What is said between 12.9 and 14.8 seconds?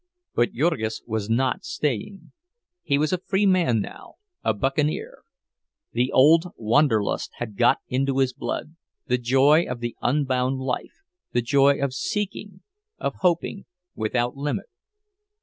of hoping without limit.